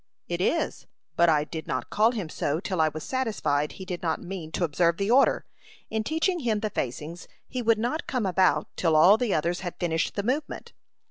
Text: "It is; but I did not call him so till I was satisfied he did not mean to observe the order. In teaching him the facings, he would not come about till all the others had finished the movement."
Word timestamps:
"It 0.27 0.41
is; 0.41 0.87
but 1.15 1.29
I 1.29 1.43
did 1.43 1.67
not 1.67 1.91
call 1.91 2.09
him 2.09 2.27
so 2.27 2.59
till 2.59 2.81
I 2.81 2.87
was 2.89 3.03
satisfied 3.03 3.73
he 3.73 3.85
did 3.85 4.01
not 4.01 4.19
mean 4.19 4.51
to 4.53 4.63
observe 4.63 4.97
the 4.97 5.11
order. 5.11 5.45
In 5.91 6.03
teaching 6.03 6.39
him 6.39 6.61
the 6.61 6.71
facings, 6.71 7.27
he 7.47 7.61
would 7.61 7.77
not 7.77 8.07
come 8.07 8.25
about 8.25 8.67
till 8.75 8.95
all 8.95 9.15
the 9.17 9.35
others 9.35 9.59
had 9.59 9.75
finished 9.79 10.15
the 10.15 10.23
movement." 10.23 10.73